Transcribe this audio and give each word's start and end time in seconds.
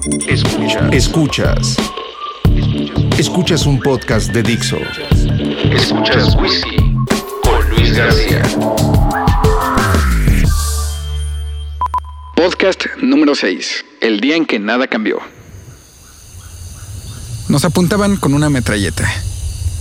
Escuchas. 0.00 0.92
Escuchas. 0.92 1.76
Escuchas 3.18 3.66
un 3.66 3.78
podcast 3.80 4.32
de 4.32 4.42
Dixo. 4.42 4.78
Escuchas 5.70 6.34
Whisky 6.36 6.76
con 7.42 7.68
Luis 7.68 7.94
García. 7.94 8.42
Podcast 12.34 12.86
número 13.02 13.34
6. 13.34 13.84
El 14.00 14.20
día 14.20 14.36
en 14.36 14.46
que 14.46 14.58
nada 14.58 14.86
cambió. 14.86 15.18
Nos 17.50 17.66
apuntaban 17.66 18.16
con 18.16 18.32
una 18.32 18.48
metralleta. 18.48 19.06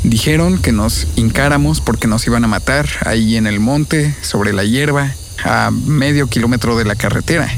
Dijeron 0.03 0.61
que 0.61 0.73
nos 0.73 1.07
hincáramos 1.15 1.79
porque 1.79 2.09
nos 2.09 2.27
iban 2.27 2.43
a 2.43 2.47
matar 2.47 2.89
ahí 3.05 3.37
en 3.37 3.47
el 3.47 3.61
monte, 3.61 4.13
sobre 4.21 4.51
la 4.51 4.65
hierba, 4.65 5.13
a 5.45 5.71
medio 5.71 6.27
kilómetro 6.27 6.77
de 6.77 6.83
la 6.83 6.95
carretera. 6.95 7.49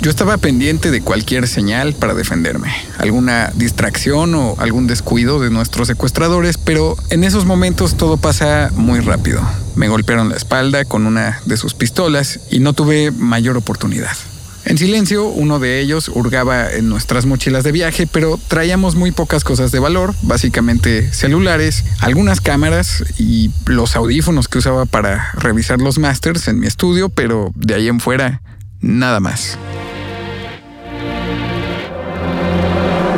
Yo 0.00 0.10
estaba 0.10 0.36
pendiente 0.36 0.90
de 0.90 1.00
cualquier 1.00 1.48
señal 1.48 1.94
para 1.94 2.14
defenderme, 2.14 2.72
alguna 2.98 3.50
distracción 3.54 4.34
o 4.34 4.54
algún 4.58 4.86
descuido 4.86 5.40
de 5.40 5.50
nuestros 5.50 5.88
secuestradores, 5.88 6.58
pero 6.58 6.96
en 7.10 7.24
esos 7.24 7.44
momentos 7.44 7.96
todo 7.96 8.16
pasa 8.16 8.70
muy 8.74 9.00
rápido. 9.00 9.40
Me 9.74 9.88
golpearon 9.88 10.28
la 10.28 10.36
espalda 10.36 10.84
con 10.84 11.06
una 11.06 11.40
de 11.46 11.56
sus 11.56 11.74
pistolas 11.74 12.40
y 12.50 12.60
no 12.60 12.72
tuve 12.72 13.10
mayor 13.10 13.56
oportunidad. 13.56 14.16
En 14.64 14.78
silencio, 14.78 15.26
uno 15.26 15.60
de 15.60 15.80
ellos 15.80 16.10
hurgaba 16.12 16.72
en 16.72 16.88
nuestras 16.88 17.24
mochilas 17.24 17.62
de 17.62 17.70
viaje, 17.70 18.08
pero 18.08 18.38
traíamos 18.48 18.96
muy 18.96 19.12
pocas 19.12 19.44
cosas 19.44 19.70
de 19.70 19.78
valor, 19.78 20.12
básicamente 20.22 21.12
celulares, 21.12 21.84
algunas 22.00 22.40
cámaras 22.40 23.04
y 23.16 23.50
los 23.66 23.94
audífonos 23.94 24.48
que 24.48 24.58
usaba 24.58 24.84
para 24.84 25.30
revisar 25.34 25.80
los 25.80 26.00
masters 26.00 26.48
en 26.48 26.58
mi 26.58 26.66
estudio, 26.66 27.08
pero 27.08 27.52
de 27.54 27.74
ahí 27.74 27.86
en 27.86 28.00
fuera, 28.00 28.42
nada 28.80 29.20
más. 29.20 29.56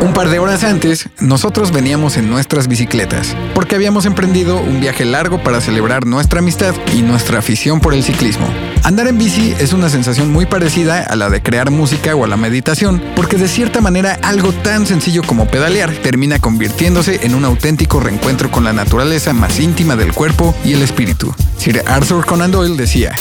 Un 0.01 0.13
par 0.13 0.29
de 0.29 0.39
horas 0.39 0.63
antes, 0.63 1.09
nosotros 1.19 1.73
veníamos 1.73 2.17
en 2.17 2.31
nuestras 2.31 2.69
bicicletas, 2.69 3.35
porque 3.53 3.75
habíamos 3.75 4.07
emprendido 4.07 4.61
un 4.61 4.81
viaje 4.81 5.05
largo 5.05 5.43
para 5.43 5.61
celebrar 5.61 6.07
nuestra 6.07 6.39
amistad 6.39 6.73
y 6.95 7.03
nuestra 7.03 7.41
afición 7.41 7.81
por 7.81 7.95
el 7.95 8.05
ciclismo. 8.05 8.47
Andar 8.85 9.09
en 9.09 9.19
bici 9.19 9.55
es 9.59 9.73
una 9.73 9.89
sensación 9.89 10.31
muy 10.31 10.47
parecida 10.47 11.03
a 11.03 11.17
la 11.17 11.31
de 11.31 11.43
crear 11.43 11.73
música 11.73 12.15
o 12.15 12.25
a 12.25 12.29
la 12.29 12.37
meditación, 12.37 13.03
porque 13.17 13.39
de 13.39 13.49
cierta 13.49 13.81
manera 13.81 14.19
algo 14.23 14.53
tan 14.53 14.87
sencillo 14.87 15.23
como 15.25 15.49
pedalear 15.49 15.93
termina 15.95 16.39
convirtiéndose 16.39 17.27
en 17.27 17.35
un 17.35 17.45
auténtico 17.45 17.99
reencuentro 17.99 18.53
con 18.53 18.63
la 18.63 18.73
naturaleza 18.73 19.33
más 19.33 19.59
íntima 19.59 19.97
del 19.97 20.13
cuerpo 20.13 20.55
y 20.65 20.75
el 20.75 20.83
espíritu. 20.83 21.35
Sir 21.59 21.83
Arthur 21.87 22.25
Conan 22.25 22.53
Doyle 22.53 22.77
decía, 22.77 23.17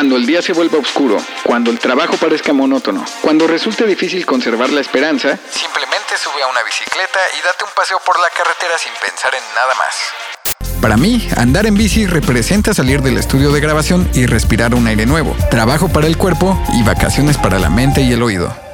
cuando 0.00 0.16
el 0.16 0.24
día 0.24 0.40
se 0.40 0.54
vuelva 0.54 0.78
oscuro, 0.78 1.22
cuando 1.42 1.70
el 1.70 1.78
trabajo 1.78 2.16
parezca 2.16 2.54
monótono, 2.54 3.04
cuando 3.20 3.46
resulte 3.46 3.86
difícil 3.86 4.24
conservar 4.24 4.70
la 4.70 4.80
esperanza, 4.80 5.38
simplemente 5.50 6.16
sube 6.16 6.42
a 6.42 6.46
una 6.46 6.62
bicicleta 6.62 7.18
y 7.38 7.44
date 7.44 7.64
un 7.64 7.70
paseo 7.76 7.98
por 8.06 8.18
la 8.18 8.28
carretera 8.30 8.78
sin 8.78 8.92
pensar 8.94 9.34
en 9.34 9.42
nada 9.54 9.74
más. 9.74 10.80
Para 10.80 10.96
mí, 10.96 11.28
andar 11.36 11.66
en 11.66 11.74
bici 11.74 12.06
representa 12.06 12.72
salir 12.72 13.02
del 13.02 13.18
estudio 13.18 13.52
de 13.52 13.60
grabación 13.60 14.10
y 14.14 14.24
respirar 14.24 14.74
un 14.74 14.86
aire 14.86 15.04
nuevo, 15.04 15.36
trabajo 15.50 15.90
para 15.90 16.06
el 16.06 16.16
cuerpo 16.16 16.58
y 16.72 16.82
vacaciones 16.82 17.36
para 17.36 17.58
la 17.58 17.68
mente 17.68 18.00
y 18.00 18.10
el 18.14 18.22
oído. 18.22 18.69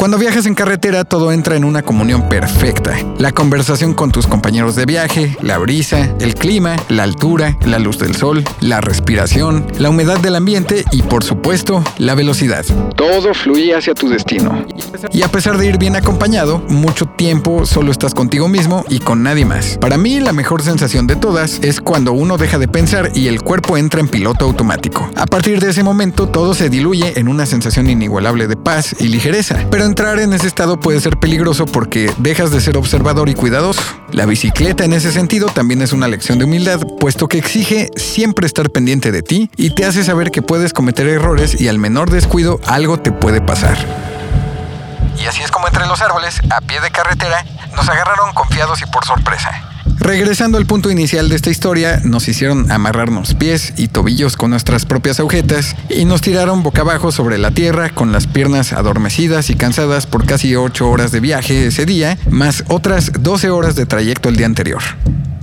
Cuando 0.00 0.16
viajas 0.16 0.46
en 0.46 0.54
carretera 0.54 1.04
todo 1.04 1.30
entra 1.30 1.56
en 1.56 1.64
una 1.64 1.82
comunión 1.82 2.26
perfecta. 2.26 2.96
La 3.18 3.32
conversación 3.32 3.92
con 3.92 4.10
tus 4.10 4.26
compañeros 4.26 4.74
de 4.74 4.86
viaje, 4.86 5.36
la 5.42 5.58
brisa, 5.58 6.16
el 6.20 6.34
clima, 6.36 6.76
la 6.88 7.02
altura, 7.02 7.58
la 7.66 7.78
luz 7.78 7.98
del 7.98 8.16
sol, 8.16 8.42
la 8.60 8.80
respiración, 8.80 9.66
la 9.76 9.90
humedad 9.90 10.18
del 10.18 10.36
ambiente 10.36 10.86
y 10.90 11.02
por 11.02 11.22
supuesto 11.22 11.84
la 11.98 12.14
velocidad. 12.14 12.64
Todo 12.96 13.34
fluye 13.34 13.74
hacia 13.74 13.92
tu 13.92 14.08
destino. 14.08 14.64
Y 15.12 15.20
a 15.22 15.28
pesar 15.28 15.58
de 15.58 15.66
ir 15.66 15.76
bien 15.76 15.96
acompañado, 15.96 16.60
mucho 16.70 17.04
tiempo 17.04 17.66
solo 17.66 17.92
estás 17.92 18.14
contigo 18.14 18.48
mismo 18.48 18.86
y 18.88 19.00
con 19.00 19.22
nadie 19.22 19.44
más. 19.44 19.76
Para 19.76 19.98
mí 19.98 20.18
la 20.18 20.32
mejor 20.32 20.62
sensación 20.62 21.06
de 21.08 21.16
todas 21.16 21.58
es 21.60 21.78
cuando 21.78 22.14
uno 22.14 22.38
deja 22.38 22.56
de 22.56 22.68
pensar 22.68 23.12
y 23.14 23.28
el 23.28 23.42
cuerpo 23.42 23.76
entra 23.76 24.00
en 24.00 24.08
piloto 24.08 24.46
automático. 24.46 25.10
A 25.14 25.26
partir 25.26 25.60
de 25.60 25.68
ese 25.68 25.82
momento 25.82 26.26
todo 26.26 26.54
se 26.54 26.70
diluye 26.70 27.20
en 27.20 27.28
una 27.28 27.44
sensación 27.44 27.90
inigualable 27.90 28.46
de 28.46 28.56
paz 28.56 28.96
y 28.98 29.08
ligereza. 29.08 29.66
Pero 29.70 29.89
entrar 29.90 30.20
en 30.20 30.32
ese 30.32 30.46
estado 30.46 30.78
puede 30.78 31.00
ser 31.00 31.16
peligroso 31.16 31.66
porque 31.66 32.12
dejas 32.18 32.52
de 32.52 32.60
ser 32.60 32.76
observador 32.76 33.28
y 33.28 33.34
cuidadoso. 33.34 33.82
La 34.12 34.24
bicicleta 34.24 34.84
en 34.84 34.92
ese 34.92 35.10
sentido 35.10 35.48
también 35.48 35.82
es 35.82 35.92
una 35.92 36.06
lección 36.06 36.38
de 36.38 36.44
humildad, 36.44 36.78
puesto 37.00 37.26
que 37.26 37.38
exige 37.38 37.90
siempre 37.96 38.46
estar 38.46 38.70
pendiente 38.70 39.10
de 39.10 39.22
ti 39.22 39.50
y 39.56 39.74
te 39.74 39.84
hace 39.84 40.04
saber 40.04 40.30
que 40.30 40.42
puedes 40.42 40.72
cometer 40.72 41.08
errores 41.08 41.60
y 41.60 41.66
al 41.66 41.78
menor 41.78 42.08
descuido 42.08 42.60
algo 42.66 43.00
te 43.00 43.10
puede 43.10 43.40
pasar. 43.40 43.76
Y 45.20 45.26
así 45.26 45.42
es 45.42 45.50
como 45.50 45.66
entre 45.66 45.84
los 45.86 46.00
árboles, 46.00 46.40
a 46.50 46.60
pie 46.60 46.80
de 46.80 46.92
carretera, 46.92 47.44
nos 47.74 47.88
agarraron 47.88 48.32
confiados 48.32 48.80
y 48.82 48.86
por 48.86 49.04
sorpresa. 49.04 49.69
Regresando 50.00 50.56
al 50.56 50.64
punto 50.64 50.90
inicial 50.90 51.28
de 51.28 51.36
esta 51.36 51.50
historia, 51.50 52.00
nos 52.04 52.26
hicieron 52.26 52.72
amarrarnos 52.72 53.34
pies 53.34 53.74
y 53.76 53.88
tobillos 53.88 54.34
con 54.34 54.50
nuestras 54.50 54.86
propias 54.86 55.20
agujetas 55.20 55.76
y 55.90 56.06
nos 56.06 56.22
tiraron 56.22 56.62
boca 56.62 56.80
abajo 56.80 57.12
sobre 57.12 57.36
la 57.36 57.50
tierra 57.50 57.90
con 57.90 58.10
las 58.10 58.26
piernas 58.26 58.72
adormecidas 58.72 59.50
y 59.50 59.56
cansadas 59.56 60.06
por 60.06 60.24
casi 60.24 60.56
8 60.56 60.88
horas 60.88 61.12
de 61.12 61.20
viaje 61.20 61.66
ese 61.66 61.84
día, 61.84 62.16
más 62.30 62.64
otras 62.68 63.12
12 63.20 63.50
horas 63.50 63.76
de 63.76 63.84
trayecto 63.84 64.30
el 64.30 64.36
día 64.36 64.46
anterior. 64.46 64.80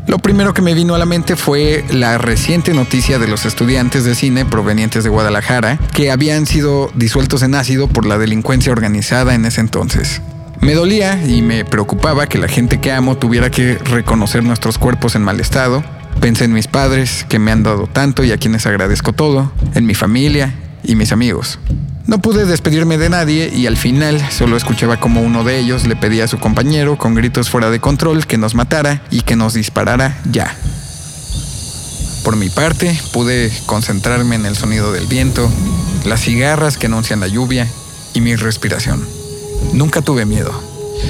Lo 0.07 0.18
primero 0.18 0.56
que 0.56 0.63
me 0.63 0.74
vino 0.74 0.95
a 0.95 0.97
la 0.97 1.06
mente 1.06 1.35
fue 1.35 1.85
la 1.91 2.18
reciente 2.18 2.74
noticia 2.74 3.19
de 3.19 3.28
los 3.28 3.45
estudiantes 3.45 4.06
de 4.06 4.16
cine 4.16 4.44
provenientes 4.44 5.03
de 5.03 5.12
Guadalajara 5.12 5.78
que 5.94 6.09
habían 6.09 6.47
sido 6.47 6.89
disueltos 6.95 7.44
en 7.44 7.53
ácido 7.53 7.88
por 7.88 8.07
la 8.07 8.18
delincuencia 8.18 8.72
organizada 8.72 9.35
en 9.35 9.45
ese 9.45 9.62
entonces. 9.62 10.22
Me 10.62 10.73
dolía 10.73 11.22
y 11.25 11.41
me 11.41 11.66
preocupaba 11.66 12.28
que 12.28 12.38
la 12.38 12.47
gente 12.47 12.79
que 12.79 12.91
amo 12.91 13.18
tuviera 13.18 13.50
que 13.50 13.75
reconocer 13.75 14.44
nuestros 14.44 14.78
cuerpos 14.78 15.16
en 15.16 15.23
mal 15.23 15.40
estado. 15.40 15.84
Pensé 16.19 16.45
en 16.45 16.53
mis 16.53 16.68
padres, 16.68 17.25
que 17.29 17.40
me 17.40 17.51
han 17.51 17.63
dado 17.63 17.88
tanto 17.88 18.23
y 18.23 18.31
a 18.31 18.38
quienes 18.38 18.66
agradezco 18.66 19.13
todo, 19.13 19.51
en 19.75 19.85
mi 19.85 19.94
familia 19.94 20.56
y 20.84 20.95
mis 20.95 21.12
amigos. 21.12 21.59
No 22.07 22.19
pude 22.19 22.45
despedirme 22.45 22.97
de 22.97 23.09
nadie 23.09 23.51
y 23.53 23.68
al 23.68 23.78
final 23.78 24.19
solo 24.31 24.56
escuchaba 24.56 25.00
como 25.00 25.22
uno 25.22 25.44
de 25.44 25.59
ellos 25.59 25.85
le 25.85 25.95
pedía 25.95 26.23
a 26.23 26.28
su 26.29 26.40
compañero 26.40 26.97
con 26.97 27.16
gritos 27.16 27.50
fuera 27.50 27.69
de 27.69 27.79
control 27.79 28.25
que 28.25 28.38
nos 28.38 28.56
matara 28.56 29.01
y 29.12 29.22
que 29.22 29.35
nos 29.35 29.53
disparara 29.53 30.18
ya. 30.31 30.56
Por 32.24 32.35
mi 32.35 32.50
parte, 32.50 32.97
pude 33.13 33.51
concentrarme 33.66 34.35
en 34.35 34.45
el 34.45 34.56
sonido 34.56 34.91
del 34.91 35.07
viento, 35.07 35.50
las 36.06 36.22
cigarras 36.22 36.78
que 36.78 36.88
anuncian 36.88 37.19
la 37.19 37.28
lluvia 37.28 37.68
y 38.13 38.22
mi 38.22 38.35
respiración. 38.35 39.16
Nunca 39.77 40.01
tuve 40.01 40.25
miedo. 40.25 40.51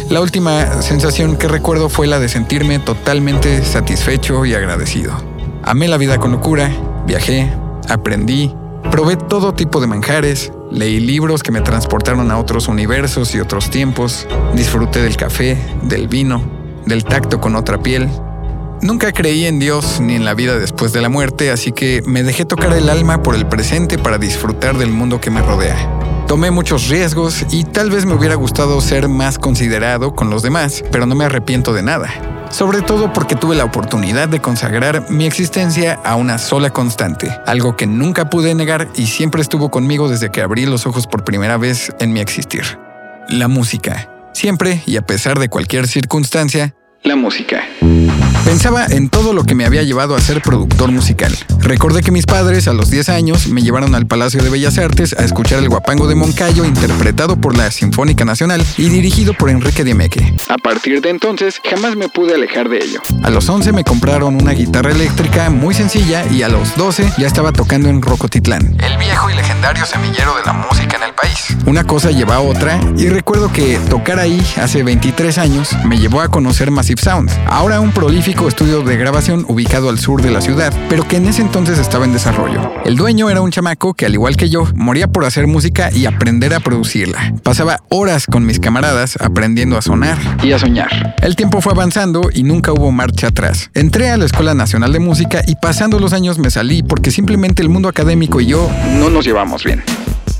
La 0.09 0.19
última 0.19 0.81
sensación 0.81 1.37
que 1.37 1.47
recuerdo 1.47 1.87
fue 1.87 2.05
la 2.05 2.19
de 2.19 2.27
sentirme 2.27 2.79
totalmente 2.79 3.63
satisfecho 3.63 4.43
y 4.45 4.55
agradecido. 4.55 5.13
Amé 5.63 5.87
la 5.87 5.95
vida 5.95 6.17
con 6.17 6.33
locura, 6.33 6.69
viajé, 7.05 7.49
aprendí, 7.87 8.53
probé 8.91 9.15
todo 9.15 9.53
tipo 9.53 9.79
de 9.79 9.87
manjares, 9.87 10.51
leí 10.69 10.99
libros 10.99 11.43
que 11.43 11.53
me 11.53 11.61
transportaron 11.61 12.29
a 12.29 12.37
otros 12.37 12.67
universos 12.67 13.33
y 13.35 13.39
otros 13.39 13.69
tiempos, 13.69 14.27
disfruté 14.53 15.01
del 15.01 15.15
café, 15.15 15.57
del 15.83 16.09
vino, 16.09 16.41
del 16.85 17.05
tacto 17.05 17.39
con 17.39 17.55
otra 17.55 17.81
piel. 17.81 18.09
Nunca 18.81 19.13
creí 19.13 19.45
en 19.45 19.59
Dios 19.59 20.01
ni 20.01 20.15
en 20.15 20.25
la 20.25 20.33
vida 20.33 20.59
después 20.59 20.91
de 20.91 20.99
la 20.99 21.07
muerte, 21.07 21.51
así 21.51 21.71
que 21.71 22.03
me 22.05 22.21
dejé 22.21 22.43
tocar 22.43 22.73
el 22.73 22.89
alma 22.89 23.23
por 23.23 23.33
el 23.35 23.47
presente 23.47 23.97
para 23.97 24.17
disfrutar 24.17 24.77
del 24.77 24.91
mundo 24.91 25.21
que 25.21 25.31
me 25.31 25.41
rodea. 25.41 25.96
Tomé 26.27 26.51
muchos 26.51 26.89
riesgos 26.89 27.45
y 27.51 27.63
tal 27.63 27.89
vez 27.89 28.05
me 28.05 28.13
hubiera 28.13 28.35
gustado 28.35 28.81
ser 28.81 29.07
más 29.07 29.39
considerado 29.39 30.13
con 30.13 30.29
los 30.29 30.43
demás, 30.43 30.83
pero 30.91 31.05
no 31.05 31.15
me 31.15 31.23
arrepiento 31.23 31.71
de 31.71 31.83
nada. 31.83 32.09
Sobre 32.51 32.81
todo 32.81 33.13
porque 33.13 33.37
tuve 33.37 33.55
la 33.55 33.63
oportunidad 33.63 34.27
de 34.27 34.41
consagrar 34.41 35.09
mi 35.09 35.25
existencia 35.25 35.93
a 36.03 36.15
una 36.15 36.37
sola 36.37 36.71
constante, 36.71 37.33
algo 37.45 37.77
que 37.77 37.87
nunca 37.87 38.29
pude 38.29 38.53
negar 38.55 38.89
y 38.95 39.07
siempre 39.07 39.41
estuvo 39.41 39.71
conmigo 39.71 40.09
desde 40.09 40.29
que 40.29 40.41
abrí 40.41 40.65
los 40.65 40.85
ojos 40.85 41.07
por 41.07 41.23
primera 41.23 41.55
vez 41.55 41.93
en 41.99 42.11
mi 42.11 42.19
existir. 42.19 42.77
La 43.29 43.47
música. 43.47 44.09
Siempre 44.33 44.83
y 44.85 44.97
a 44.97 45.01
pesar 45.03 45.39
de 45.39 45.47
cualquier 45.47 45.87
circunstancia, 45.87 46.75
la 47.03 47.15
música. 47.15 47.63
Pensaba 48.45 48.85
en 48.85 49.09
todo 49.09 49.33
lo 49.33 49.43
que 49.43 49.55
me 49.55 49.65
había 49.65 49.83
llevado 49.83 50.15
a 50.15 50.21
ser 50.21 50.41
productor 50.41 50.91
musical. 50.91 51.35
Recordé 51.59 52.01
que 52.01 52.11
mis 52.11 52.25
padres 52.25 52.67
a 52.67 52.73
los 52.73 52.89
10 52.89 53.09
años 53.09 53.47
me 53.47 53.61
llevaron 53.61 53.93
al 53.93 54.07
Palacio 54.07 54.41
de 54.41 54.49
Bellas 54.49 54.77
Artes 54.77 55.13
a 55.13 55.25
escuchar 55.25 55.59
el 55.59 55.67
guapango 55.69 56.07
de 56.07 56.15
Moncayo 56.15 56.63
interpretado 56.63 57.35
por 57.35 57.57
la 57.57 57.69
Sinfónica 57.71 58.23
Nacional 58.23 58.65
y 58.77 58.89
dirigido 58.89 59.33
por 59.33 59.49
Enrique 59.49 59.83
Diemeque. 59.83 60.33
A 60.47 60.57
partir 60.57 61.01
de 61.01 61.09
entonces 61.09 61.59
jamás 61.69 61.97
me 61.97 62.07
pude 62.07 62.35
alejar 62.35 62.69
de 62.69 62.77
ello. 62.77 63.01
A 63.23 63.29
los 63.29 63.49
11 63.49 63.73
me 63.73 63.83
compraron 63.83 64.35
una 64.35 64.53
guitarra 64.53 64.91
eléctrica 64.91 65.49
muy 65.49 65.73
sencilla 65.73 66.25
y 66.31 66.43
a 66.43 66.49
los 66.49 66.75
12 66.77 67.13
ya 67.17 67.27
estaba 67.27 67.51
tocando 67.51 67.89
en 67.89 68.01
Rocotitlán, 68.01 68.77
el 68.79 68.97
viejo 68.97 69.29
y 69.29 69.35
legendario 69.35 69.85
semillero 69.85 70.35
de 70.37 70.43
la 70.45 70.53
música 70.53 70.95
en 70.95 71.03
el 71.03 71.06
país. 71.06 71.06
Una 71.67 71.83
cosa 71.83 72.11
lleva 72.11 72.35
a 72.35 72.39
otra 72.39 72.79
y 72.95 73.09
recuerdo 73.09 73.51
que 73.51 73.77
tocar 73.89 74.19
ahí 74.19 74.41
hace 74.55 74.83
23 74.83 75.37
años 75.37 75.75
me 75.85 75.99
llevó 75.99 76.21
a 76.21 76.29
conocer 76.29 76.71
Massive 76.71 77.01
Sound, 77.01 77.29
ahora 77.45 77.81
un 77.81 77.91
prolífico 77.91 78.47
estudio 78.47 78.83
de 78.83 78.95
grabación 78.95 79.43
ubicado 79.49 79.89
al 79.89 79.99
sur 79.99 80.21
de 80.21 80.31
la 80.31 80.39
ciudad, 80.39 80.73
pero 80.87 81.05
que 81.05 81.17
en 81.17 81.27
ese 81.27 81.41
entonces 81.41 81.77
estaba 81.77 82.05
en 82.05 82.13
desarrollo. 82.13 82.71
El 82.85 82.95
dueño 82.95 83.29
era 83.29 83.41
un 83.41 83.51
chamaco 83.51 83.95
que, 83.95 84.05
al 84.05 84.13
igual 84.13 84.37
que 84.37 84.49
yo, 84.49 84.65
moría 84.75 85.09
por 85.09 85.25
hacer 85.25 85.45
música 85.45 85.91
y 85.91 86.05
aprender 86.05 86.53
a 86.53 86.61
producirla. 86.61 87.33
Pasaba 87.43 87.81
horas 87.89 88.27
con 88.27 88.45
mis 88.45 88.61
camaradas 88.61 89.17
aprendiendo 89.19 89.77
a 89.77 89.81
sonar 89.81 90.17
y 90.41 90.53
a 90.53 90.59
soñar. 90.59 91.17
El 91.21 91.35
tiempo 91.35 91.59
fue 91.59 91.73
avanzando 91.73 92.29
y 92.33 92.43
nunca 92.43 92.71
hubo 92.71 92.93
marcha 92.93 93.27
atrás. 93.27 93.71
Entré 93.73 94.09
a 94.09 94.15
la 94.15 94.23
Escuela 94.23 94.53
Nacional 94.53 94.93
de 94.93 94.99
Música 94.99 95.41
y 95.45 95.55
pasando 95.55 95.99
los 95.99 96.13
años 96.13 96.39
me 96.39 96.49
salí 96.49 96.81
porque 96.81 97.11
simplemente 97.11 97.61
el 97.61 97.67
mundo 97.67 97.89
académico 97.89 98.39
y 98.39 98.45
yo 98.45 98.71
no 98.93 99.09
nos 99.09 99.25
llevamos 99.25 99.65
bien. 99.65 99.83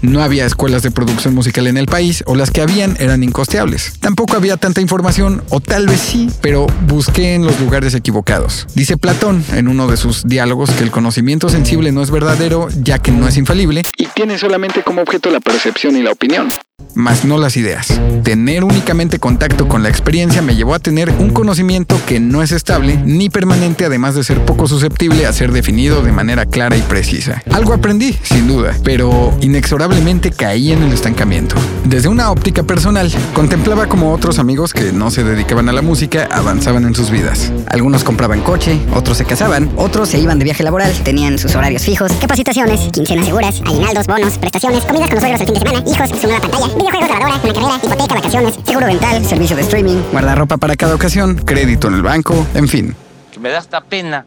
No 0.02 0.22
había 0.22 0.46
escuelas 0.46 0.84
de 0.84 0.92
producción 0.92 1.34
musical 1.34 1.68
en 1.68 1.78
el 1.78 1.88
país 1.88 2.24
o 2.28 2.36
las 2.36 2.52
que 2.52 2.62
habían 2.62 2.96
eran 3.00 3.24
incosteables. 3.24 3.94
Tampoco 4.00 4.36
había 4.36 4.58
tanta 4.58 4.82
información, 4.82 5.44
o 5.50 5.60
tal 5.60 5.88
vez 5.88 6.00
sí, 6.00 6.30
pero 6.42 6.68
busqué 6.88 7.36
en 7.36 7.46
los 7.46 7.60
lugares 7.60 7.94
equivocados. 7.94 8.68
Dice 8.76 8.98
Platón 8.98 9.44
en 9.54 9.68
uno 9.68 9.88
de 9.88 9.98
sus 9.98 10.28
diálogos 10.28 10.72
que 10.72 10.84
el 10.84 10.92
conocimiento 10.92 11.50
sensible 11.50 11.92
no 11.92 12.02
es 12.02 12.12
verdadero 12.12 12.68
ya 12.82 13.00
que 13.00 13.12
no 13.12 13.28
es 13.28 13.38
infalible 13.38 13.84
y 13.98 14.06
tiene 14.08 14.38
solamente 14.38 14.84
como 14.84 15.02
objeto 15.02 15.30
la 15.30 15.40
percepción 15.40 15.96
y 15.96 16.02
la 16.02 16.12
opinión 16.12 16.50
más 16.98 17.26
no 17.26 17.38
las 17.38 17.56
ideas. 17.58 18.02
Tener 18.24 18.64
únicamente 18.64 19.20
contacto 19.20 19.68
con 19.68 19.84
la 19.84 19.90
experiencia 19.90 20.42
me 20.42 20.56
llevó 20.56 20.74
a 20.74 20.80
tener 20.80 21.12
un 21.12 21.30
conocimiento 21.30 21.96
que 22.08 22.20
no 22.20 22.42
es 22.42 22.52
estable 22.52 23.00
ni 23.06 23.30
permanente, 23.30 23.86
además 23.86 24.16
de 24.16 24.24
ser 24.24 24.44
poco 24.44 24.68
susceptible 24.68 25.28
a 25.28 25.32
ser 25.32 25.52
definido 25.52 26.02
de 26.02 26.12
manera 26.12 26.46
clara 26.46 26.76
y 26.76 26.82
precisa. 26.82 27.44
Algo 27.52 27.74
aprendí, 27.74 28.18
sin 28.24 28.48
duda, 28.48 28.76
pero 28.84 29.38
inexorablemente 29.42 30.32
caí 30.32 30.72
en 30.72 30.82
el 30.82 30.92
estancamiento. 30.92 31.56
Desde 31.86 32.10
una 32.10 32.32
óptica 32.32 32.64
personal, 32.64 33.12
contemplaba 33.34 33.88
como 33.88 34.12
otros 34.12 34.40
amigos 34.40 34.74
que 34.74 34.92
no 34.92 35.12
se 35.12 35.24
dedicaban 35.24 35.70
a 35.70 35.74
la 35.74 35.84
música 35.84 36.28
avanzaban 36.32 36.84
en 36.86 36.96
sus 36.96 37.12
vidas. 37.12 37.52
Algunos 37.68 38.04
compraban 38.04 38.42
coche, 38.42 38.80
otros 38.96 39.18
se 39.18 39.26
casaban, 39.26 39.70
otros 39.78 40.10
se 40.10 40.20
iban 40.20 40.40
de 40.40 40.46
viaje 40.46 40.64
laboral, 40.64 40.92
tenían 41.04 41.38
sus 41.38 41.54
horarios 41.54 41.84
fijos, 41.84 42.12
capacitaciones, 42.14 42.90
quincenas 42.92 43.26
seguras, 43.26 43.62
aguinaldos, 43.66 44.08
bonos, 44.08 44.38
prestaciones, 44.40 44.84
comidas 44.86 45.10
con 45.10 45.16
los 45.18 45.24
suegros 45.24 45.42
el 45.42 45.48
fin 45.48 45.54
de 45.54 45.60
semana, 45.60 45.84
hijos, 45.88 46.20
su 46.20 46.28
nueva 46.28 46.42
pantalla, 46.42 46.87
videojuegos, 46.92 47.10
lavadora, 47.10 47.28
una 47.28 47.54
carrera, 47.54 47.80
hipoteca, 47.84 48.16
vacaciones, 48.16 48.60
seguro 48.66 48.88
dental, 48.88 49.26
servicio 49.26 49.56
de 49.56 49.62
streaming, 49.62 50.02
guardarropa 50.12 50.58
para 50.58 50.76
cada 50.76 50.96
ocasión, 50.96 51.36
crédito 51.36 51.88
en 51.88 51.96
el 51.96 52.02
banco, 52.02 52.46
en 52.54 52.68
fin. 52.68 52.96
Me 53.40 53.50
da 53.50 53.60
esta 53.60 53.82
pena 53.82 54.26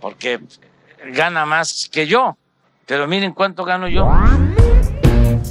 porque 0.00 0.40
gana 1.14 1.44
más 1.46 1.88
que 1.90 2.06
yo. 2.06 2.36
Pero 2.86 3.06
miren 3.06 3.32
cuánto 3.32 3.64
gano 3.64 3.88
yo. 3.88 4.10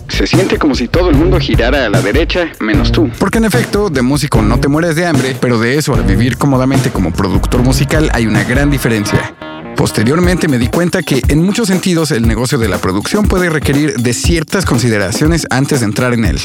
Se 0.09 0.27
siente 0.27 0.59
como 0.59 0.75
si 0.75 0.87
todo 0.87 1.09
el 1.09 1.15
mundo 1.15 1.39
girara 1.39 1.85
a 1.85 1.89
la 1.89 2.01
derecha, 2.01 2.51
menos 2.59 2.91
tú. 2.91 3.09
Porque 3.17 3.37
en 3.37 3.45
efecto, 3.45 3.89
de 3.89 4.01
músico 4.01 4.41
no 4.41 4.59
te 4.59 4.67
mueres 4.67 4.95
de 4.95 5.07
hambre, 5.07 5.35
pero 5.39 5.57
de 5.57 5.77
eso 5.77 5.93
al 5.93 6.03
vivir 6.03 6.37
cómodamente 6.37 6.91
como 6.91 7.11
productor 7.11 7.61
musical 7.63 8.09
hay 8.13 8.27
una 8.27 8.43
gran 8.43 8.69
diferencia. 8.69 9.33
Posteriormente 9.81 10.47
me 10.47 10.59
di 10.59 10.67
cuenta 10.67 11.01
que 11.01 11.23
en 11.27 11.43
muchos 11.43 11.67
sentidos 11.67 12.11
el 12.11 12.27
negocio 12.27 12.59
de 12.59 12.69
la 12.69 12.77
producción 12.77 13.25
puede 13.25 13.49
requerir 13.49 13.95
de 13.95 14.13
ciertas 14.13 14.63
consideraciones 14.63 15.47
antes 15.49 15.79
de 15.79 15.87
entrar 15.87 16.13
en 16.13 16.23
él. 16.23 16.39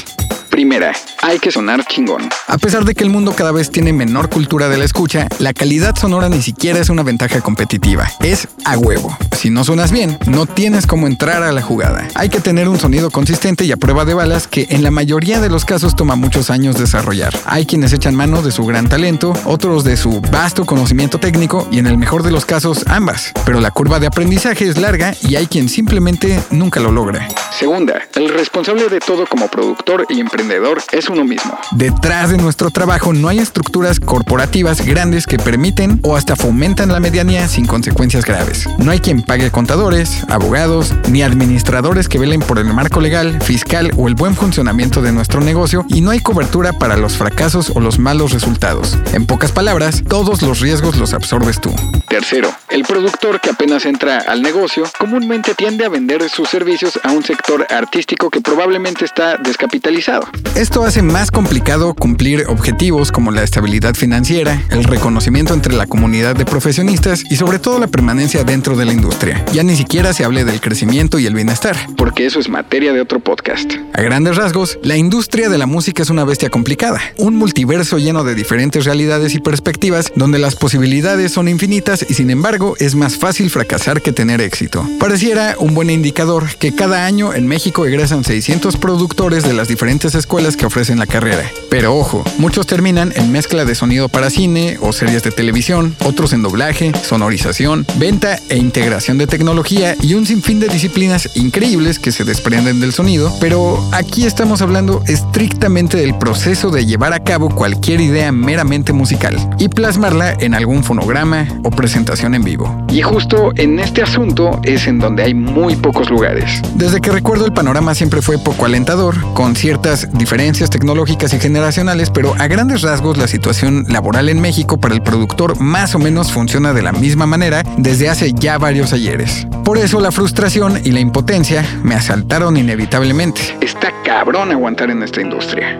Primera, 0.49 0.91
hay 1.21 1.37
que 1.37 1.51
sonar 1.51 1.85
chingón. 1.85 2.29
A 2.47 2.57
pesar 2.57 2.83
de 2.83 2.95
que 2.95 3.03
el 3.03 3.11
mundo 3.11 3.33
cada 3.33 3.51
vez 3.51 3.69
tiene 3.69 3.93
menor 3.93 4.31
cultura 4.31 4.69
de 4.69 4.79
la 4.79 4.85
escucha, 4.85 5.27
la 5.37 5.53
calidad 5.53 5.95
sonora 5.95 6.29
ni 6.29 6.41
siquiera 6.41 6.79
es 6.79 6.89
una 6.89 7.03
ventaja 7.03 7.41
competitiva. 7.41 8.09
Es 8.21 8.47
a 8.65 8.75
huevo. 8.75 9.15
Si 9.37 9.51
no 9.51 9.63
suenas 9.63 9.91
bien, 9.91 10.17
no 10.25 10.47
tienes 10.47 10.87
cómo 10.87 11.05
entrar 11.05 11.43
a 11.43 11.51
la 11.51 11.61
jugada. 11.61 12.07
Hay 12.15 12.29
que 12.29 12.39
tener 12.39 12.67
un 12.67 12.79
sonido 12.79 13.11
consistente 13.11 13.65
y 13.65 13.71
a 13.71 13.77
prueba 13.77 14.03
de 14.03 14.15
balas 14.15 14.47
que 14.47 14.65
en 14.71 14.81
la 14.81 14.89
mayoría 14.89 15.39
de 15.39 15.47
los 15.47 15.63
casos 15.63 15.95
toma 15.95 16.15
muchos 16.15 16.49
años 16.49 16.75
desarrollar. 16.79 17.35
Hay 17.45 17.67
quienes 17.67 17.93
echan 17.93 18.15
mano 18.15 18.41
de 18.41 18.51
su 18.51 18.65
gran 18.65 18.89
talento, 18.89 19.33
otros 19.45 19.83
de 19.83 19.95
su 19.95 20.21
vasto 20.21 20.65
conocimiento 20.65 21.19
técnico 21.19 21.67
y 21.71 21.77
en 21.77 21.85
el 21.85 21.99
mejor 21.99 22.23
de 22.23 22.31
los 22.31 22.45
casos 22.45 22.83
ambas. 22.87 23.31
Pero 23.45 23.61
la 23.61 23.69
curva 23.69 23.99
de 23.99 24.07
aprendizaje 24.07 24.67
es 24.67 24.79
larga 24.79 25.13
y 25.21 25.35
hay 25.35 25.45
quien 25.45 25.69
simplemente 25.69 26.41
nunca 26.49 26.79
lo 26.79 26.91
logra. 26.91 27.27
Segunda, 27.51 28.01
el 28.15 28.29
responsable 28.29 28.89
de 28.89 28.99
todo 28.99 29.27
como 29.27 29.49
productor 29.49 30.07
y 30.09 30.19
emprendedor 30.19 30.81
es 30.91 31.09
uno 31.09 31.23
mismo. 31.23 31.57
Detrás 31.73 32.31
de 32.31 32.37
nuestro 32.37 32.71
trabajo 32.71 33.13
no 33.13 33.29
hay 33.29 33.37
estructuras 33.37 33.99
corporativas 33.99 34.83
grandes 34.83 35.27
que 35.27 35.37
permiten 35.37 35.99
o 36.01 36.15
hasta 36.15 36.35
fomentan 36.35 36.91
la 36.91 36.99
medianía 36.99 37.47
sin 37.47 37.67
consecuencias 37.67 38.25
graves. 38.25 38.67
No 38.79 38.89
hay 38.89 38.99
quien 38.99 39.26
pague 39.27 39.51
contadores, 39.51 40.23
abogados, 40.29 40.93
ni 41.09 41.21
administradores 41.21 42.07
que 42.07 42.17
velen 42.17 42.39
por 42.39 42.59
el 42.59 42.73
marco 42.73 43.01
legal, 43.01 43.41
fiscal 43.41 43.91
o 43.97 44.07
el 44.07 44.15
buen 44.15 44.35
funcionamiento 44.35 45.01
de 45.01 45.11
nuestro 45.11 45.41
negocio 45.41 45.85
y 45.89 46.01
no 46.01 46.11
hay 46.11 46.21
cobertura 46.21 46.73
para 46.73 46.95
los 46.95 47.17
fracasos 47.17 47.71
o 47.75 47.81
los 47.81 47.99
malos 47.99 48.31
resultados. 48.31 48.97
En 49.13 49.25
pocas 49.25 49.51
palabras, 49.51 50.01
todos 50.07 50.41
los 50.41 50.61
riesgos 50.61 50.97
los 50.97 51.13
absorbes 51.13 51.59
tú. 51.59 51.75
Tercero, 52.07 52.49
el 52.69 52.83
productor 52.83 53.41
que 53.41 53.49
apenas 53.49 53.85
entra 53.85 54.19
al 54.19 54.41
negocio 54.41 54.85
comúnmente 54.97 55.53
tiende 55.55 55.83
a 55.83 55.89
vender 55.89 56.27
sus 56.29 56.49
servicios 56.49 56.97
a 57.03 57.11
un 57.11 57.23
sector 57.23 57.67
artístico 57.69 58.29
que 58.29 58.39
probablemente 58.39 59.03
está 59.03 59.35
descapitalizado. 59.37 60.27
Esto 60.55 60.85
hace 60.85 61.01
más 61.01 61.31
complicado 61.31 61.93
cumplir 61.93 62.45
objetivos 62.47 63.11
como 63.11 63.31
la 63.31 63.43
estabilidad 63.43 63.93
financiera, 63.93 64.61
el 64.69 64.85
reconocimiento 64.85 65.53
entre 65.53 65.73
la 65.73 65.85
comunidad 65.85 66.35
de 66.35 66.45
profesionistas 66.45 67.23
y 67.29 67.35
sobre 67.35 67.59
todo 67.59 67.79
la 67.79 67.87
permanencia 67.87 68.45
dentro 68.45 68.77
de 68.77 68.85
la 68.85 68.93
industria. 68.93 69.16
Ya 69.51 69.63
ni 69.63 69.75
siquiera 69.75 70.13
se 70.13 70.23
hable 70.23 70.45
del 70.45 70.61
crecimiento 70.61 71.17
y 71.17 71.25
el 71.25 71.33
bienestar, 71.33 71.75
porque 71.97 72.27
eso 72.27 72.39
es 72.39 72.49
materia 72.49 72.93
de 72.93 73.01
otro 73.01 73.19
podcast. 73.19 73.73
A 73.93 74.01
grandes 74.03 74.35
rasgos, 74.35 74.77
la 74.83 74.95
industria 74.95 75.49
de 75.49 75.57
la 75.57 75.65
música 75.65 76.03
es 76.03 76.11
una 76.11 76.23
bestia 76.23 76.51
complicada, 76.51 77.01
un 77.17 77.35
multiverso 77.35 77.97
lleno 77.97 78.23
de 78.23 78.35
diferentes 78.35 78.85
realidades 78.85 79.33
y 79.33 79.39
perspectivas 79.39 80.11
donde 80.15 80.37
las 80.37 80.55
posibilidades 80.55 81.31
son 81.31 81.47
infinitas 81.47 82.05
y 82.07 82.13
sin 82.13 82.29
embargo 82.29 82.75
es 82.79 82.93
más 82.93 83.17
fácil 83.17 83.49
fracasar 83.49 84.03
que 84.03 84.11
tener 84.11 84.39
éxito. 84.39 84.87
Pareciera 84.99 85.55
un 85.57 85.73
buen 85.73 85.89
indicador 85.89 86.45
que 86.59 86.75
cada 86.75 87.07
año 87.07 87.33
en 87.33 87.47
México 87.47 87.87
egresan 87.87 88.23
600 88.23 88.77
productores 88.77 89.43
de 89.43 89.53
las 89.53 89.67
diferentes 89.67 90.13
escuelas 90.13 90.55
que 90.55 90.67
ofrecen 90.67 90.99
la 90.99 91.07
carrera. 91.07 91.49
Pero 91.71 91.95
ojo, 91.97 92.23
muchos 92.37 92.67
terminan 92.67 93.11
en 93.15 93.31
mezcla 93.31 93.65
de 93.65 93.73
sonido 93.73 94.09
para 94.09 94.29
cine 94.29 94.77
o 94.79 94.93
series 94.93 95.23
de 95.23 95.31
televisión, 95.31 95.95
otros 96.03 96.33
en 96.33 96.43
doblaje, 96.43 96.91
sonorización, 97.03 97.85
venta 97.97 98.39
e 98.49 98.57
integración 98.57 99.06
de 99.15 99.25
tecnología 99.25 99.95
y 100.01 100.15
un 100.15 100.25
sinfín 100.25 100.59
de 100.59 100.67
disciplinas 100.67 101.29
increíbles 101.37 101.97
que 101.97 102.11
se 102.11 102.25
desprenden 102.25 102.81
del 102.81 102.91
sonido, 102.91 103.33
pero 103.39 103.81
aquí 103.93 104.25
estamos 104.25 104.61
hablando 104.61 105.01
estrictamente 105.07 105.95
del 105.95 106.17
proceso 106.17 106.71
de 106.71 106.85
llevar 106.85 107.13
a 107.13 107.23
cabo 107.23 107.49
cualquier 107.49 108.01
idea 108.01 108.33
meramente 108.33 108.91
musical 108.91 109.37
y 109.57 109.69
plasmarla 109.69 110.33
en 110.33 110.53
algún 110.53 110.83
fonograma 110.83 111.47
o 111.63 111.69
presentación 111.69 112.35
en 112.35 112.43
vivo. 112.43 112.85
Y 112.89 113.01
justo 113.01 113.53
en 113.55 113.79
este 113.79 114.01
asunto 114.01 114.59
es 114.63 114.87
en 114.87 114.99
donde 114.99 115.23
hay 115.23 115.33
muy 115.33 115.77
pocos 115.77 116.09
lugares. 116.09 116.61
Desde 116.75 116.99
que 116.99 117.11
recuerdo 117.11 117.45
el 117.45 117.53
panorama 117.53 117.95
siempre 117.95 118.21
fue 118.21 118.37
poco 118.37 118.65
alentador, 118.65 119.15
con 119.33 119.55
ciertas 119.55 120.09
diferencias 120.17 120.69
tecnológicas 120.69 121.33
y 121.33 121.39
generacionales, 121.39 122.09
pero 122.09 122.35
a 122.37 122.47
grandes 122.47 122.81
rasgos 122.81 123.17
la 123.17 123.27
situación 123.27 123.85
laboral 123.87 124.27
en 124.27 124.41
México 124.41 124.77
para 124.77 124.95
el 124.95 125.01
productor 125.01 125.57
más 125.61 125.95
o 125.95 125.99
menos 125.99 126.33
funciona 126.33 126.73
de 126.73 126.81
la 126.81 126.91
misma 126.91 127.25
manera 127.25 127.63
desde 127.77 128.09
hace 128.09 128.33
ya 128.33 128.57
varios 128.57 128.91
ayeres. 128.97 129.47
Por 129.63 129.77
eso 129.77 129.99
la 129.99 130.11
frustración 130.11 130.79
y 130.83 130.91
la 130.91 130.99
impotencia 130.99 131.63
me 131.83 131.95
asaltaron 131.95 132.57
inevitablemente. 132.57 133.57
Está 133.61 133.91
cabrón 134.03 134.51
aguantar 134.51 134.89
en 134.91 135.03
esta 135.03 135.21
industria. 135.21 135.79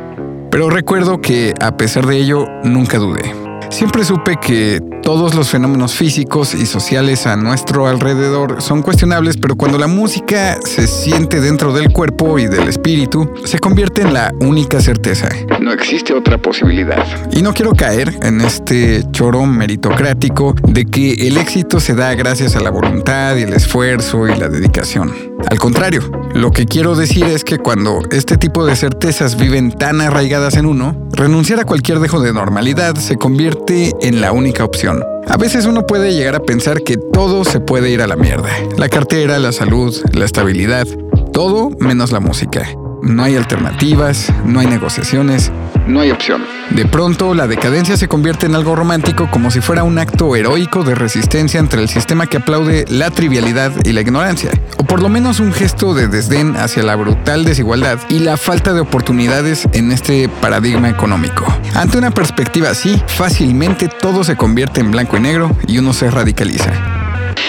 Pero 0.52 0.70
recuerdo 0.70 1.20
que 1.20 1.54
a 1.60 1.76
pesar 1.78 2.06
de 2.06 2.18
ello 2.18 2.48
nunca 2.64 2.98
dudé. 2.98 3.34
Siempre 3.70 4.06
supe 4.06 4.38
que 4.38 4.82
todos 5.04 5.36
los 5.36 5.50
fenómenos 5.50 5.94
físicos 5.94 6.54
y 6.54 6.66
sociales 6.66 7.28
a 7.28 7.36
nuestro 7.36 7.88
alrededor 7.88 8.62
son 8.62 8.82
cuestionables, 8.82 9.38
pero 9.38 9.56
cuando 9.56 9.78
la 9.78 9.88
música 9.88 10.58
se 10.64 10.88
siente 10.88 11.42
dentro 11.42 11.74
del 11.74 11.92
cuerpo 11.92 12.40
y 12.40 12.48
del 12.48 12.68
espíritu, 12.68 13.30
se 13.44 13.60
convierte 13.60 14.04
en 14.04 14.14
la 14.14 14.34
única 14.40 14.82
certeza. 14.82 15.30
No 15.68 15.74
existe 15.74 16.14
otra 16.14 16.38
posibilidad. 16.38 17.06
Y 17.34 17.42
no 17.42 17.54
quiero 17.54 17.74
caer 17.74 18.18
en 18.22 18.40
este 18.40 19.04
choro 19.12 19.46
meritocrático 19.46 20.56
de 20.66 20.86
que 20.86 21.28
el 21.28 21.36
éxito 21.36 21.82
se 21.82 21.94
da 21.94 22.16
gracias 22.16 22.56
a 22.56 22.62
la 22.62 22.70
voluntad 22.70 23.36
y 23.36 23.42
el 23.42 23.52
esfuerzo 23.52 24.30
y 24.30 24.40
la 24.40 24.48
dedicación. 24.48 25.14
Al 25.52 25.60
contrario, 25.60 26.10
lo 26.34 26.52
que 26.52 26.68
quiero 26.68 26.96
decir 26.96 27.26
es 27.26 27.44
que 27.44 27.58
cuando 27.58 28.00
este 28.12 28.38
tipo 28.38 28.66
de 28.66 28.78
certezas 28.78 29.36
viven 29.36 29.74
tan 29.74 30.00
arraigadas 30.00 30.56
en 30.56 30.68
uno, 30.68 31.10
renunciar 31.12 31.60
a 31.60 31.66
cualquier 31.66 32.00
dejo 32.00 32.22
de 32.22 32.32
normalidad 32.32 32.96
se 32.96 33.18
convierte 33.18 33.92
en 34.00 34.22
la 34.22 34.32
única 34.32 34.64
opción. 34.64 35.04
A 35.28 35.36
veces 35.36 35.66
uno 35.66 35.86
puede 35.86 36.14
llegar 36.14 36.36
a 36.36 36.44
pensar 36.44 36.82
que 36.84 36.96
todo 36.96 37.44
se 37.44 37.60
puede 37.60 37.90
ir 37.90 38.02
a 38.02 38.08
la 38.08 38.16
mierda. 38.16 38.52
La 38.78 38.88
cartera, 38.88 39.38
la 39.38 39.52
salud, 39.52 39.94
la 40.14 40.24
estabilidad, 40.24 40.88
todo 41.34 41.72
menos 41.82 42.14
la 42.14 42.22
música. 42.22 42.70
No 43.02 43.24
hay 43.24 43.36
alternativas, 43.36 44.32
no 44.46 44.60
hay 44.60 44.68
negociaciones. 44.68 45.52
no 45.86 46.02
hay 46.02 46.12
opción. 46.12 46.44
De 46.72 46.86
pronto, 46.86 47.34
la 47.34 47.48
decadencia 47.48 47.96
se 47.96 48.08
convierte 48.08 48.46
en 48.46 48.56
algo 48.56 48.76
romántico 48.76 49.30
como 49.32 49.52
si 49.52 49.62
fuera 49.62 49.84
un 49.84 50.00
acto 50.00 50.36
heroico 50.36 50.84
de 50.84 50.96
resistencia 50.96 51.60
entre 51.60 51.82
el 51.82 51.88
sistema 51.88 52.28
que 52.28 52.38
aplaude 52.38 52.86
la 52.90 53.10
trivialidad 53.10 53.72
y 53.86 53.94
la 53.94 54.02
ignorancia, 54.02 54.52
o 54.78 54.84
por 54.84 55.02
lo 55.02 55.08
menos 55.10 55.40
un 55.40 55.54
gesto 55.54 55.94
de 55.94 56.08
desdén 56.08 56.58
hacia 56.58 56.84
la 56.84 56.96
brutal 56.96 57.46
desigualdad 57.46 58.00
y 58.10 58.20
la 58.20 58.36
falta 58.36 58.74
de 58.74 58.82
oportunidades 58.82 59.68
en 59.72 59.92
este 59.92 60.28
paradigma 60.42 60.90
económico. 60.90 61.46
Ante 61.74 61.98
una 61.98 62.12
perspectiva 62.12 62.70
así, 62.70 63.02
fácilmente 63.08 63.88
todo 63.88 64.24
se 64.24 64.36
convierte 64.36 64.82
en 64.82 64.92
blanco 64.92 65.18
y 65.18 65.22
negro 65.22 65.56
y 65.68 65.78
uno 65.78 65.94
se 65.94 66.12
radicaliza. 66.12 66.72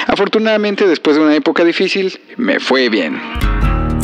Afortunadamente, 0.07 0.87
después 0.87 1.17
de 1.17 1.23
una 1.23 1.35
época 1.35 1.65
difícil, 1.65 2.19
me 2.37 2.61
fue 2.61 2.89
bien. 2.89 3.21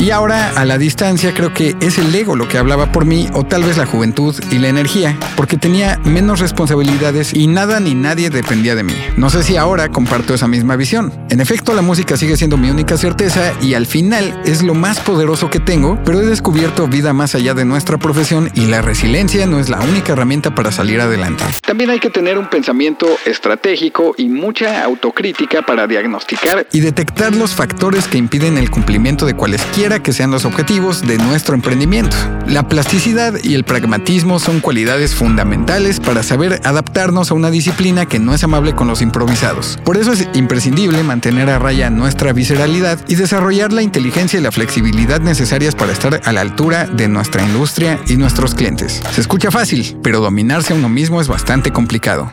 Y 0.05 0.11
ahora, 0.11 0.53
a 0.55 0.67
la 0.67 0.77
distancia, 0.77 1.33
creo 1.33 1.55
que 1.55 1.77
es 1.81 1.97
el 1.97 2.15
ego 2.15 2.37
lo 2.37 2.47
que 2.47 2.59
hablaba 2.59 2.93
por 2.93 3.07
mí, 3.07 3.27
o 3.33 3.45
tal 3.45 3.65
vez 3.65 3.79
la 3.79 3.87
juventud 3.87 4.35
y 4.51 4.59
la 4.59 4.69
energía, 4.69 5.19
porque 5.35 5.57
tenía 5.57 5.99
menos 6.05 6.41
responsabilidades 6.41 7.33
y 7.33 7.47
nada 7.47 7.81
ni 7.81 7.95
nadie 7.95 8.29
dependía 8.29 8.75
de 8.75 8.83
mí. 8.83 8.93
No 9.17 9.31
sé 9.31 9.43
si 9.43 9.57
ahora 9.57 9.89
comparto 9.89 10.35
esa 10.35 10.47
misma 10.47 10.77
visión. 10.77 11.11
En 11.31 11.41
efecto, 11.41 11.73
la 11.73 11.81
música 11.81 12.19
sigue 12.19 12.37
siendo 12.37 12.59
mi 12.59 12.69
única 12.69 12.99
certeza 12.99 13.55
y 13.63 13.73
al 13.73 13.87
final 13.87 14.43
es 14.45 14.63
lo 14.63 14.75
más 14.75 15.01
poderoso 15.01 15.49
que 15.49 15.59
tengo, 15.59 15.99
pero 16.05 16.21
he 16.21 16.27
descubierto 16.27 16.87
vida 16.87 17.15
más 17.15 17.35
allá 17.35 17.55
de 17.55 17.65
nuestra 17.65 17.97
profesión 17.97 18.51
y 18.55 18.67
la 18.67 18.83
resiliencia 18.83 19.47
no 19.47 19.59
es 19.59 19.71
la 19.71 19.81
única 19.81 20.13
herramienta 20.13 20.55
para 20.55 20.71
salir 20.71 21.01
adelante. 21.01 21.45
También 21.63 21.89
hay 21.89 21.99
que 21.99 22.11
tener 22.11 22.37
un 22.37 22.51
pensamiento 22.51 23.07
estratégico 23.25 24.15
y 24.19 24.29
mucha 24.29 24.85
autocrítica 24.85 25.63
para 25.63 25.87
diagnosticar 25.87 26.67
y 26.73 26.81
detectar 26.81 27.35
los 27.35 27.55
factores 27.55 28.07
que 28.07 28.19
impiden 28.19 28.59
el 28.59 28.71
cumplimiento 28.71 29.25
de 29.25 29.33
cualesquiera 29.33 29.94
que 30.01 30.13
sean 30.13 30.31
los 30.31 30.45
objetivos 30.45 31.03
de 31.03 31.19
nuestro 31.19 31.55
emprendimiento. 31.55 32.17
La 32.47 32.69
plasticidad 32.69 33.35
y 33.43 33.55
el 33.55 33.65
pragmatismo 33.65 34.39
son 34.39 34.61
cualidades 34.61 35.15
fundamentales 35.15 36.01
para 36.01 36.23
saber 36.23 36.61
adaptarnos 36.65 37.31
a 37.31 37.35
una 37.35 37.51
disciplina 37.51 38.07
que 38.07 38.19
no 38.19 38.35
es 38.35 38.45
amable 38.45 38.75
con 38.75 38.89
los 38.89 39.03
improvisados. 39.03 39.79
Por 39.85 39.97
eso 39.97 40.13
es 40.13 40.29
imprescindible 40.35 41.03
mantener 41.03 41.51
a 41.51 41.59
raya 41.59 41.91
nuestra 41.91 42.33
visceralidad 42.33 42.99
y 43.09 43.15
desarrollar 43.15 43.73
la 43.73 43.83
inteligencia 43.83 44.39
y 44.39 44.43
la 44.43 44.53
flexibilidad 44.53 45.21
necesarias 45.21 45.75
para 45.75 45.93
estar 45.93 46.21
a 46.25 46.33
la 46.33 46.41
altura 46.41 46.87
de 46.87 47.09
nuestra 47.09 47.43
industria 47.43 47.99
y 48.07 48.17
nuestros 48.17 48.55
clientes. 48.55 49.01
Se 49.13 49.21
escucha 49.21 49.51
fácil, 49.51 49.97
pero 50.03 50.21
dominarse 50.21 50.73
a 50.73 50.77
uno 50.77 50.89
mismo 50.89 51.21
es 51.21 51.29
bastante 51.29 51.73
complicado. 51.73 52.33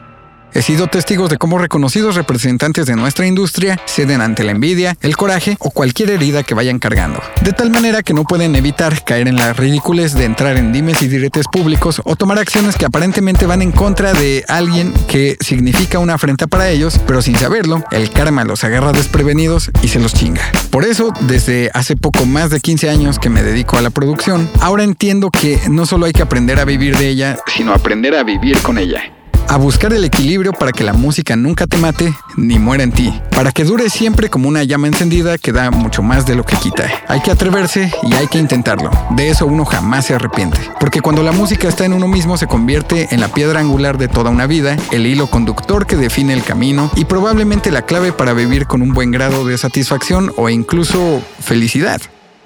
He 0.54 0.62
sido 0.62 0.88
testigos 0.88 1.30
de 1.30 1.38
cómo 1.38 1.58
reconocidos 1.58 2.16
representantes 2.16 2.86
de 2.86 2.98
nuestra 2.98 3.26
industria 3.26 3.80
ceden 3.86 4.20
ante 4.20 4.44
la 4.44 4.52
envidia, 4.52 4.98
el 5.02 5.16
coraje 5.16 5.56
o 5.60 5.72
cualquier 5.72 6.10
herida 6.10 6.44
que 6.44 6.54
vayan 6.54 6.78
cargando. 6.78 7.22
De 7.42 7.54
tal 7.54 7.72
manera 7.72 8.04
que 8.04 8.14
no 8.14 8.26
pueden 8.26 8.56
evitar 8.58 9.06
caer 9.06 9.30
en 9.30 9.38
la 9.38 9.54
ridiculez 9.54 10.14
de 10.14 10.26
entrar 10.26 10.58
en 10.58 10.74
dimes 10.74 11.02
y 11.02 11.08
diretes 11.08 11.46
públicos 11.50 12.02
o 12.04 12.18
tomar 12.18 12.38
acciones 12.38 12.76
que 12.76 12.86
aparentemente 12.86 13.46
van 13.46 13.62
en 13.62 13.72
contra 13.72 14.14
de 14.14 14.44
alguien 14.50 14.94
que 15.08 15.38
significa 15.40 16.00
una 16.00 16.16
afrenta 16.16 16.48
para 16.48 16.70
ellos, 16.70 17.00
pero 17.08 17.22
sin 17.22 17.38
saberlo, 17.38 17.82
el 17.92 18.10
karma 18.10 18.44
los 18.44 18.66
agarra 18.66 18.92
desprevenidos 18.92 19.72
y 19.82 19.88
se 19.88 20.02
los 20.02 20.14
chinga. 20.14 20.44
Por 20.70 20.84
eso, 20.84 21.14
desde 21.22 21.72
hace 21.74 21.96
poco 21.96 22.26
más 22.26 22.50
de 22.50 22.60
15 22.60 22.90
años 22.90 23.20
que 23.20 23.30
me 23.30 23.42
dedico 23.42 23.78
a 23.78 23.82
la 23.82 23.90
producción, 23.90 24.50
ahora 24.60 24.84
entiendo 24.84 25.32
que 25.32 25.62
no 25.70 25.86
solo 25.86 26.08
hay 26.08 26.14
que 26.14 26.24
aprender 26.24 26.60
a 26.60 26.66
vivir 26.66 26.98
de 26.98 27.08
ella, 27.08 27.38
sino 27.48 27.74
aprender 27.74 28.16
a 28.16 28.24
vivir 28.24 28.62
con 28.62 28.78
ella 28.78 29.02
a 29.48 29.58
buscar 29.58 29.94
el 29.94 30.04
equilibrio 30.04 30.54
para 30.54 30.72
que 30.72 30.84
la 30.84 30.94
música 30.94 31.36
nunca 31.36 31.68
te 31.68 31.78
mate 31.78 32.14
ni 32.38 32.60
muera 32.60 32.84
en 32.84 32.92
ti, 32.92 33.14
para 33.32 33.52
que 33.52 33.64
dure 33.64 33.90
siempre 33.90 34.30
como 34.30 34.48
una 34.48 34.64
llama 34.64 34.88
encendida 34.88 35.38
que 35.38 35.52
da 35.52 35.72
mucho 35.72 36.04
más 36.04 36.26
de 36.26 36.36
lo 36.36 36.44
que 36.44 36.56
quita. 36.58 36.90
Hay 37.08 37.22
que 37.22 37.32
atreverse 37.32 37.92
y 38.04 38.14
hay 38.14 38.28
que 38.28 38.38
intentarlo. 38.38 38.92
De 39.12 39.30
eso 39.30 39.46
uno 39.46 39.66
jamás 39.66 40.06
se 40.06 40.16
arrepiente, 40.16 40.60
porque 40.80 41.02
cuando 41.02 41.24
la 41.24 41.32
música 41.32 41.68
está 41.68 41.86
en 41.86 41.94
uno 41.94 42.08
mismo 42.08 42.38
se 42.38 42.48
convierte 42.48 43.08
en 43.12 43.20
la 43.20 43.28
piedra 43.28 43.60
angular 43.60 43.98
de 43.98 44.08
toda 44.08 44.30
una 44.30 44.48
vida, 44.48 44.78
el 44.92 45.06
hilo 45.06 45.28
conductor 45.28 45.86
que 45.86 45.98
define 45.98 46.34
el 46.34 46.44
camino 46.44 46.92
y 46.96 47.06
probablemente 47.06 47.72
la 47.72 47.84
clave 47.84 48.12
para 48.12 48.34
vivir 48.34 48.68
con 48.68 48.82
un 48.82 48.94
buen 48.94 49.12
grado 49.12 49.46
de 49.46 49.58
satisfacción 49.58 50.32
o 50.38 50.50
incluso 50.50 51.22
felicidad. 51.40 52.02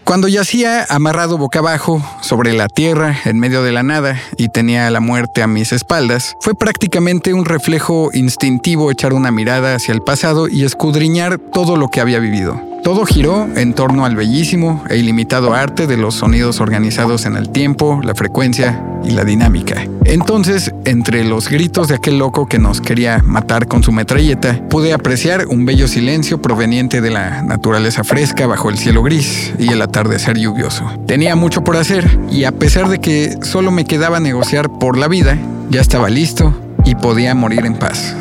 Cuando 0.05 0.27
yacía 0.27 0.85
amarrado 0.87 1.39
boca 1.39 1.59
abajo 1.59 1.99
sobre 2.21 2.53
la 2.53 2.67
tierra 2.67 3.17
en 3.25 3.39
medio 3.39 3.63
de 3.63 3.71
la 3.71 3.81
nada 3.81 4.21
y 4.37 4.49
tenía 4.49 4.87
la 4.91 4.99
muerte 4.99 5.41
a 5.41 5.47
mis 5.47 5.71
espaldas, 5.71 6.35
fue 6.41 6.53
prácticamente 6.53 7.33
un 7.33 7.43
reflejo 7.43 8.11
instintivo 8.13 8.91
echar 8.91 9.13
una 9.13 9.31
mirada 9.31 9.73
hacia 9.73 9.95
el 9.95 10.03
pasado 10.03 10.47
y 10.47 10.63
escudriñar 10.63 11.39
todo 11.39 11.75
lo 11.75 11.87
que 11.87 12.01
había 12.01 12.19
vivido. 12.19 12.74
Todo 12.85 13.03
giró 13.07 13.47
en 13.55 13.73
torno 13.73 14.05
al 14.05 14.15
bellísimo 14.15 14.83
e 14.87 14.97
ilimitado 14.97 15.55
arte 15.55 15.87
de 15.87 15.97
los 15.97 16.13
sonidos 16.13 16.61
organizados 16.61 17.25
en 17.25 17.35
el 17.35 17.49
tiempo, 17.49 17.99
la 18.03 18.13
frecuencia 18.13 18.85
y 19.03 19.09
la 19.09 19.23
dinámica. 19.23 19.87
Entonces, 20.03 20.71
entre 20.85 21.23
los 21.23 21.49
gritos 21.49 21.87
de 21.87 21.95
aquel 21.95 22.19
loco 22.19 22.45
que 22.45 22.59
nos 22.59 22.81
quería 22.81 23.23
matar 23.23 23.67
con 23.67 23.81
su 23.81 23.91
metralleta, 23.91 24.61
pude 24.69 24.93
apreciar 24.93 25.47
un 25.47 25.65
bello 25.65 25.87
silencio 25.87 26.43
proveniente 26.43 27.01
de 27.01 27.09
la 27.09 27.41
naturaleza 27.41 28.03
fresca 28.03 28.45
bajo 28.45 28.69
el 28.69 28.77
cielo 28.77 29.01
gris 29.01 29.55
y 29.57 29.69
el 29.69 29.81
atardecer 29.81 30.37
lluvioso. 30.37 30.85
Tenía 31.07 31.35
mucho 31.35 31.63
por 31.63 31.77
hacer 31.77 32.19
y 32.29 32.43
a 32.43 32.51
pesar 32.51 32.87
de 32.87 32.99
que 32.99 33.39
solo 33.41 33.71
me 33.71 33.85
quedaba 33.85 34.19
negociar 34.19 34.69
por 34.69 34.95
la 34.95 35.07
vida, 35.07 35.39
ya 35.71 35.81
estaba 35.81 36.11
listo 36.11 36.53
y 36.85 36.93
podía 36.93 37.33
morir 37.33 37.65
en 37.65 37.79
paz. 37.79 38.15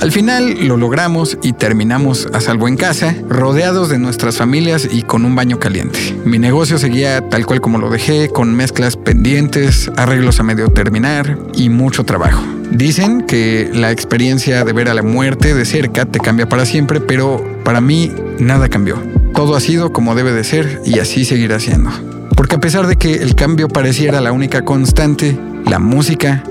Al 0.00 0.12
final 0.12 0.66
lo 0.66 0.78
logramos 0.78 1.36
y 1.42 1.52
terminamos 1.52 2.26
a 2.32 2.40
salvo 2.40 2.68
en 2.68 2.78
casa, 2.78 3.14
rodeados 3.28 3.90
de 3.90 3.98
nuestras 3.98 4.38
familias 4.38 4.88
y 4.90 5.02
con 5.02 5.26
un 5.26 5.34
baño 5.34 5.58
caliente. 5.58 5.98
Mi 6.24 6.38
negocio 6.38 6.78
seguía 6.78 7.28
tal 7.28 7.44
cual 7.44 7.60
como 7.60 7.76
lo 7.76 7.90
dejé, 7.90 8.30
con 8.30 8.54
mezclas 8.54 8.96
pendientes, 8.96 9.90
arreglos 9.96 10.40
a 10.40 10.42
medio 10.42 10.70
terminar 10.70 11.38
y 11.54 11.68
mucho 11.68 12.04
trabajo. 12.04 12.42
Dicen 12.70 13.26
que 13.26 13.70
la 13.74 13.90
experiencia 13.90 14.64
de 14.64 14.72
ver 14.72 14.88
a 14.88 14.94
la 14.94 15.02
muerte 15.02 15.52
de 15.52 15.66
cerca 15.66 16.06
te 16.06 16.18
cambia 16.18 16.48
para 16.48 16.64
siempre, 16.64 17.00
pero 17.00 17.44
para 17.62 17.82
mí 17.82 18.10
nada 18.38 18.70
cambió. 18.70 18.96
Todo 19.34 19.54
ha 19.54 19.60
sido 19.60 19.92
como 19.92 20.14
debe 20.14 20.32
de 20.32 20.44
ser 20.44 20.80
y 20.86 20.98
así 20.98 21.26
seguirá 21.26 21.60
siendo. 21.60 21.90
Porque 22.36 22.54
a 22.54 22.60
pesar 22.60 22.86
de 22.86 22.96
que 22.96 23.16
el 23.16 23.34
cambio 23.34 23.68
pareciera 23.68 24.22
la 24.22 24.32
única 24.32 24.62
constante, 24.64 25.38
la 25.66 25.78
música 25.78 26.42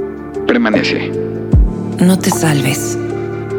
permanece. 0.45 1.11
No 1.99 2.19
te 2.19 2.29
salves. 2.29 2.95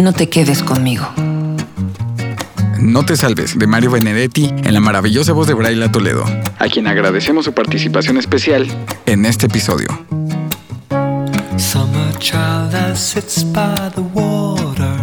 no 0.00 0.12
te 0.12 0.28
quedes 0.28 0.62
conmigo. 0.62 1.06
No 2.78 3.04
te 3.04 3.16
salves, 3.16 3.58
de 3.58 3.66
Mario 3.66 3.90
Benedetti, 3.90 4.46
en 4.46 4.72
la 4.72 4.80
maravillosa 4.80 5.32
voz 5.32 5.48
de 5.48 5.54
Braila 5.54 5.90
Toledo, 5.90 6.24
a 6.58 6.68
quien 6.68 6.86
agradecemos 6.86 7.44
su 7.44 7.52
participación 7.52 8.16
especial 8.16 8.66
en 9.06 9.26
este 9.26 9.46
episodio. 9.46 9.88
Summer 11.56 12.16
child 12.18 12.70
that 12.70 12.96
sits 12.96 13.42
by 13.42 13.90
the 13.94 14.02
water, 14.14 14.96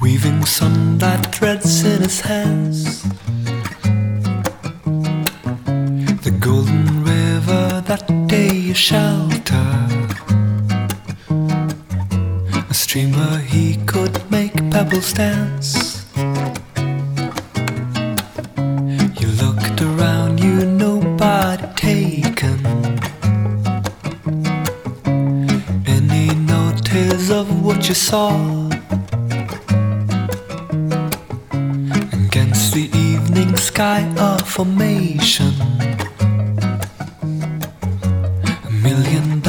weaving 0.00 0.44
sunlight 0.44 1.26
threads 1.34 1.82
in 1.84 2.02
his 2.02 2.20
hands. 2.20 3.02
The 6.22 6.30
golden 6.38 7.02
river 7.04 7.82
that 7.86 8.06
day 8.28 8.74
shelter. 8.74 9.79
streamer, 12.90 13.38
he 13.38 13.76
could 13.86 14.18
make 14.32 14.52
pebbles 14.68 15.12
dance. 15.12 16.04
You 19.20 19.28
looked 19.42 19.80
around, 19.80 20.40
you 20.42 20.66
nobody 20.66 21.66
taken. 21.76 22.58
Any 25.86 26.34
notice 26.34 27.30
of 27.30 27.46
what 27.64 27.88
you 27.88 27.94
saw? 27.94 28.32
Against 32.24 32.74
the 32.74 32.90
evening 32.92 33.56
sky, 33.56 34.00
a 34.16 34.44
formation. 34.44 35.54
A 38.68 38.70
million 38.82 39.39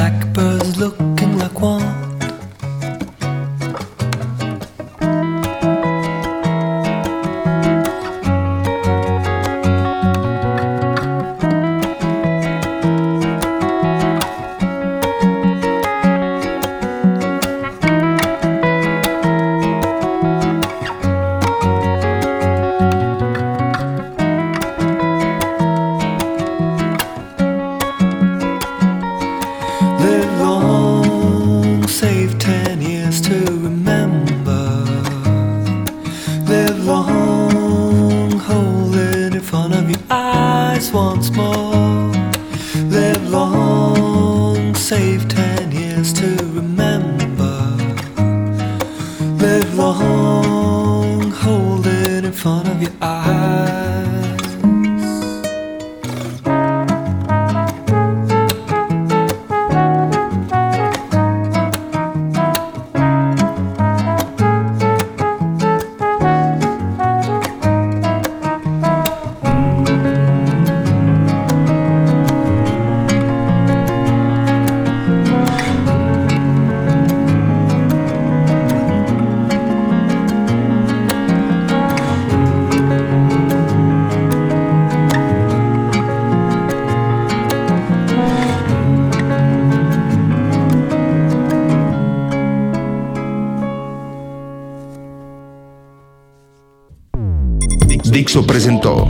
Dixo 98.22 98.46
presentó 98.46 99.04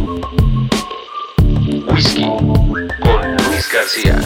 Whisky 1.92 2.24
con 2.24 3.36
Luis 3.46 3.68
García. 3.70 4.18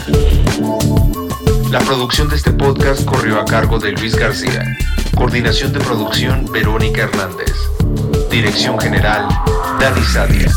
La 1.69 1.79
producción 1.79 2.29
de 2.29 2.37
este 2.37 2.51
podcast 2.51 3.03
corrió 3.03 3.37
a 3.37 3.43
cargo 3.43 3.79
de 3.79 3.91
Luis 3.91 4.15
García. 4.15 4.63
Coordinación 5.13 5.73
de 5.73 5.81
producción 5.81 6.45
Verónica 6.53 7.01
Hernández. 7.01 7.53
Dirección 8.31 8.79
general 8.79 9.27
Dani 9.77 10.03
Sadia. 10.05 10.49